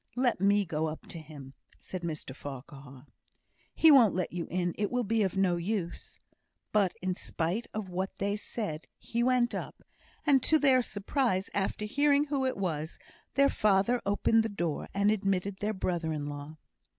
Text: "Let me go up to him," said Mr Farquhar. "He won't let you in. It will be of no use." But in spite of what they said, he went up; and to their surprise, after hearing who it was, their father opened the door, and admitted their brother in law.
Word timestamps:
"Let 0.15 0.41
me 0.41 0.65
go 0.65 0.87
up 0.87 1.05
to 1.09 1.19
him," 1.19 1.53
said 1.79 2.01
Mr 2.01 2.35
Farquhar. 2.35 3.05
"He 3.75 3.91
won't 3.91 4.15
let 4.15 4.33
you 4.33 4.47
in. 4.49 4.73
It 4.75 4.89
will 4.89 5.03
be 5.03 5.21
of 5.21 5.37
no 5.37 5.57
use." 5.57 6.19
But 6.71 6.95
in 7.03 7.13
spite 7.13 7.67
of 7.71 7.87
what 7.87 8.17
they 8.17 8.35
said, 8.35 8.85
he 8.97 9.21
went 9.21 9.53
up; 9.53 9.83
and 10.25 10.41
to 10.41 10.57
their 10.57 10.81
surprise, 10.81 11.51
after 11.53 11.85
hearing 11.85 12.23
who 12.23 12.45
it 12.47 12.57
was, 12.57 12.97
their 13.35 13.47
father 13.47 14.01
opened 14.03 14.41
the 14.41 14.49
door, 14.49 14.87
and 14.91 15.11
admitted 15.11 15.57
their 15.59 15.71
brother 15.73 16.11
in 16.11 16.25
law. 16.25 16.57